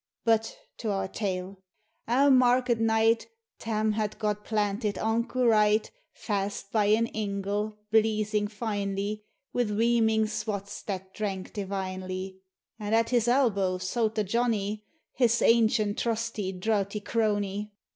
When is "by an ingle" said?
6.71-7.77